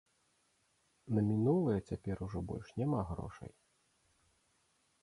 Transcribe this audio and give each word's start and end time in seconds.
На 1.17 1.21
мінулае 1.27 1.75
цяпер 1.89 2.17
ужо 2.29 2.39
больш 2.49 2.67
няма 2.81 3.01
грошай. 3.13 3.51